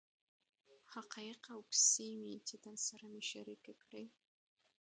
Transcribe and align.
حقایق 0.93 1.41
او 1.53 1.61
کیسې 1.73 2.09
وې 2.21 2.35
چې 2.47 2.55
درسره 2.65 3.05
مې 3.11 3.21
شریکې 3.31 3.73
کړې. 3.83 4.03